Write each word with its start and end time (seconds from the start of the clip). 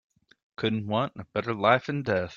Couldn't 0.55 0.87
want 0.87 1.13
a 1.15 1.25
better 1.25 1.53
life 1.53 1.87
and 1.87 2.03
death. 2.03 2.29